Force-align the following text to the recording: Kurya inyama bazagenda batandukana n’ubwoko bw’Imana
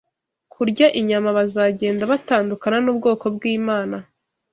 Kurya 0.53 0.87
inyama 0.99 1.29
bazagenda 1.37 2.03
batandukana 2.11 2.77
n’ubwoko 2.81 3.25
bw’Imana 3.35 3.97